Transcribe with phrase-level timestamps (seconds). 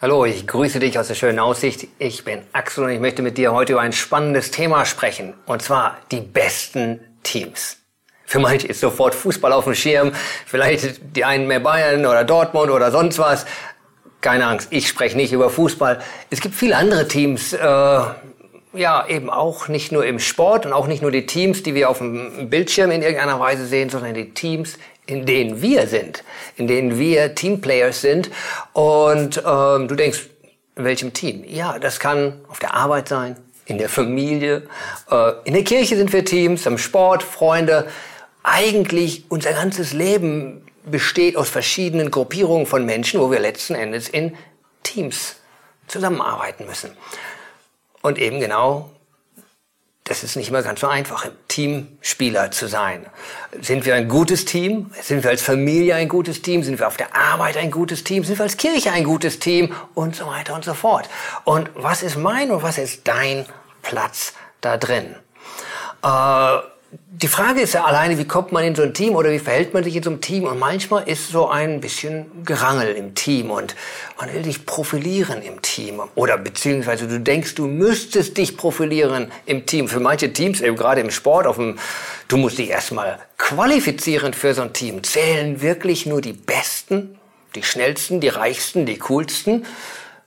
[0.00, 1.88] Hallo, ich grüße dich aus der schönen Aussicht.
[1.98, 5.34] Ich bin Axel und ich möchte mit dir heute über ein spannendes Thema sprechen.
[5.44, 7.78] Und zwar die besten Teams.
[8.24, 10.12] Für manche ist sofort Fußball auf dem Schirm.
[10.46, 13.44] Vielleicht die einen mehr Bayern oder Dortmund oder sonst was.
[14.20, 16.00] Keine Angst, ich spreche nicht über Fußball.
[16.30, 20.86] Es gibt viele andere Teams, äh, ja, eben auch nicht nur im Sport und auch
[20.86, 24.32] nicht nur die Teams, die wir auf dem Bildschirm in irgendeiner Weise sehen, sondern die
[24.32, 24.78] Teams
[25.08, 26.22] in denen wir sind,
[26.56, 28.30] in denen wir Teamplayers sind.
[28.74, 30.28] Und ähm, du denkst,
[30.76, 31.44] in welchem Team?
[31.46, 34.68] Ja, das kann auf der Arbeit sein, in der Familie,
[35.10, 37.88] äh, in der Kirche sind wir Teams, im Sport, Freunde.
[38.42, 44.36] Eigentlich unser ganzes Leben besteht aus verschiedenen Gruppierungen von Menschen, wo wir letzten Endes in
[44.82, 45.36] Teams
[45.86, 46.90] zusammenarbeiten müssen.
[48.02, 48.90] Und eben genau
[50.08, 53.06] das ist nicht immer ganz so einfach, Teamspieler zu sein.
[53.60, 54.90] Sind wir ein gutes Team?
[55.02, 56.62] Sind wir als Familie ein gutes Team?
[56.62, 58.24] Sind wir auf der Arbeit ein gutes Team?
[58.24, 59.74] Sind wir als Kirche ein gutes Team?
[59.94, 61.08] Und so weiter und so fort.
[61.44, 63.44] Und was ist mein und was ist dein
[63.82, 64.32] Platz
[64.62, 65.14] da drin?
[66.02, 66.58] Äh,
[66.90, 69.74] die Frage ist ja alleine, wie kommt man in so ein Team oder wie verhält
[69.74, 70.44] man sich in so einem Team?
[70.44, 73.74] Und manchmal ist so ein bisschen Gerangel im Team und
[74.18, 76.00] man will dich profilieren im Team.
[76.14, 79.88] Oder beziehungsweise du denkst, du müsstest dich profilieren im Team.
[79.88, 81.78] Für manche Teams, eben gerade im Sport, auf dem,
[82.28, 85.02] du musst dich erstmal qualifizieren für so ein Team.
[85.02, 87.18] Zählen wirklich nur die Besten,
[87.54, 89.66] die Schnellsten, die Reichsten, die Coolsten?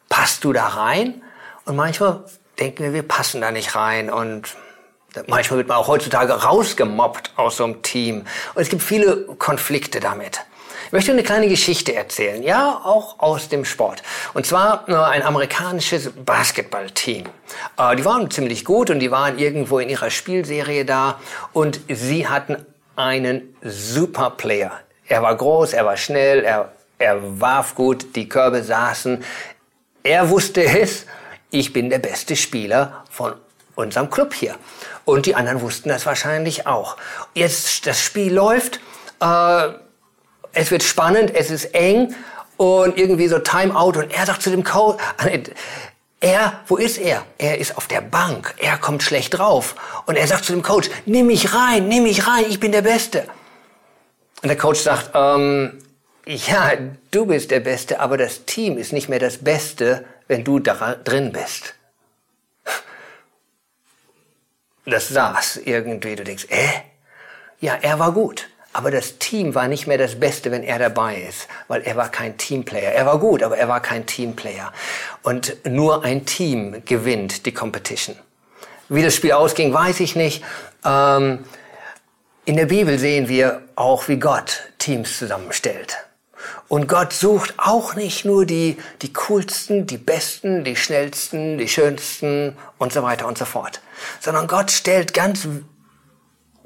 [0.09, 1.23] Passt du da rein?
[1.65, 2.23] Und manchmal
[2.59, 4.55] denken wir, wir passen da nicht rein und
[5.27, 8.25] Manchmal wird man auch heutzutage rausgemobbt aus so einem Team.
[8.55, 10.41] Und es gibt viele Konflikte damit.
[10.87, 14.03] Ich möchte eine kleine Geschichte erzählen, ja, auch aus dem Sport.
[14.33, 17.25] Und zwar äh, ein amerikanisches Basketballteam.
[17.77, 21.19] Äh, die waren ziemlich gut und die waren irgendwo in ihrer Spielserie da
[21.53, 24.71] und sie hatten einen super Player.
[25.07, 29.23] Er war groß, er war schnell, er, er warf gut, die Körbe saßen.
[30.03, 31.05] Er wusste es,
[31.51, 33.33] ich bin der beste Spieler von
[33.81, 34.55] unserem Club hier.
[35.05, 36.97] Und die anderen wussten das wahrscheinlich auch.
[37.33, 38.79] Jetzt, das Spiel läuft,
[39.21, 39.69] äh,
[40.53, 42.15] es wird spannend, es ist eng
[42.57, 45.01] und irgendwie so Timeout und er sagt zu dem Coach,
[46.19, 47.25] er, wo ist er?
[47.37, 48.53] Er ist auf der Bank.
[48.59, 49.75] Er kommt schlecht drauf.
[50.05, 52.83] Und er sagt zu dem Coach, nimm mich rein, nimm mich rein, ich bin der
[52.83, 53.25] Beste.
[54.43, 55.79] Und der Coach sagt, ähm,
[56.25, 56.73] ja,
[57.09, 60.95] du bist der Beste, aber das Team ist nicht mehr das Beste, wenn du da
[61.03, 61.75] drin bist
[64.85, 66.15] das saß irgendwie.
[66.15, 66.81] Du denkst, äh?
[67.59, 68.47] Ja, er war gut.
[68.73, 72.09] Aber das Team war nicht mehr das Beste, wenn er dabei ist, weil er war
[72.09, 72.93] kein Teamplayer.
[72.93, 74.71] Er war gut, aber er war kein Teamplayer.
[75.23, 78.15] Und nur ein Team gewinnt die Competition.
[78.87, 80.43] Wie das Spiel ausging, weiß ich nicht.
[80.85, 81.39] Ähm,
[82.45, 85.97] in der Bibel sehen wir auch, wie Gott Teams zusammenstellt.
[86.67, 92.57] Und Gott sucht auch nicht nur die, die coolsten, die besten, die schnellsten, die schönsten
[92.77, 93.81] und so weiter und so fort,
[94.19, 95.47] sondern Gott stellt ganz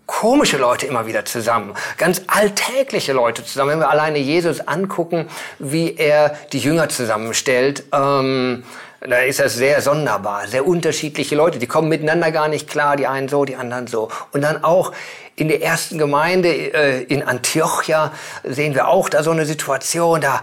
[0.05, 3.71] komische Leute immer wieder zusammen, ganz alltägliche Leute zusammen.
[3.71, 5.27] Wenn wir alleine Jesus angucken,
[5.59, 8.63] wie er die Jünger zusammenstellt, ähm,
[9.07, 13.07] da ist das sehr sonderbar, sehr unterschiedliche Leute, die kommen miteinander gar nicht klar, die
[13.07, 14.09] einen so, die anderen so.
[14.31, 14.91] Und dann auch
[15.35, 18.11] in der ersten Gemeinde äh, in Antiochia
[18.43, 20.41] sehen wir auch da so eine Situation, da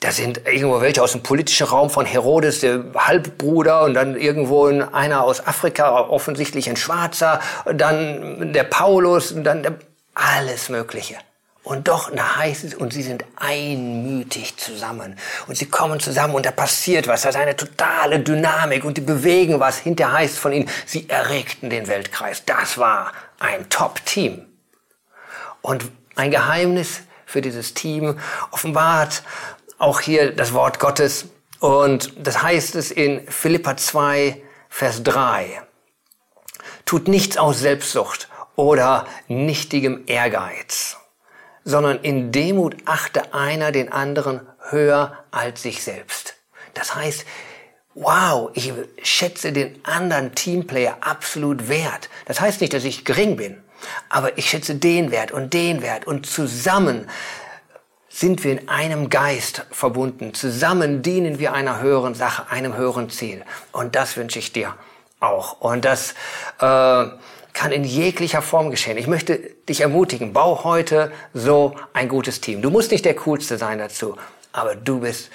[0.00, 4.66] da sind irgendwo welche aus dem politischen Raum von Herodes, der Halbbruder, und dann irgendwo
[4.66, 9.76] einer aus Afrika, offensichtlich ein Schwarzer, dann der Paulus, und dann der,
[10.14, 11.16] alles Mögliche.
[11.64, 15.18] Und doch, da heißt es, und sie sind einmütig zusammen.
[15.46, 17.22] Und sie kommen zusammen und da passiert was.
[17.22, 19.78] Da ist eine totale Dynamik und die bewegen was.
[19.78, 22.44] Hinter heißt von ihnen, sie erregten den Weltkreis.
[22.44, 24.44] Das war ein Top-Team.
[25.62, 25.86] Und
[26.16, 28.20] ein Geheimnis für dieses Team
[28.50, 29.22] offenbart
[29.78, 31.28] auch hier das Wort Gottes.
[31.60, 35.62] Und das heißt es in Philippa 2, Vers 3.
[36.84, 40.98] Tut nichts aus Selbstsucht oder nichtigem Ehrgeiz
[41.64, 46.34] sondern in Demut achte einer den anderen höher als sich selbst.
[46.74, 47.24] Das heißt,
[47.94, 48.72] wow, ich
[49.02, 52.08] schätze den anderen Teamplayer absolut wert.
[52.26, 53.62] Das heißt nicht, dass ich gering bin,
[54.08, 57.08] aber ich schätze den Wert und den Wert und zusammen
[58.08, 60.34] sind wir in einem Geist verbunden.
[60.34, 63.44] Zusammen dienen wir einer höheren Sache, einem höheren Ziel.
[63.72, 64.76] Und das wünsche ich dir
[65.20, 65.60] auch.
[65.60, 66.12] Und das
[66.58, 67.06] äh,
[67.54, 68.98] kann in jeglicher Form geschehen.
[68.98, 69.38] Ich möchte
[69.68, 72.62] dich ermutigen, bau heute so ein gutes Team.
[72.62, 74.16] Du musst nicht der Coolste sein dazu,
[74.52, 75.30] aber du bist,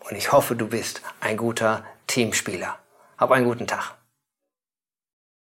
[0.00, 2.78] und ich hoffe, du bist ein guter Teamspieler.
[3.18, 3.94] Hab einen guten Tag.